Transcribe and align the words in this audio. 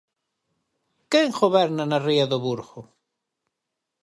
¿Quen 1.11 1.27
goberna 1.39 1.83
na 1.87 1.99
ría 2.07 2.25
do 2.31 2.37
Burgo? 2.45 2.81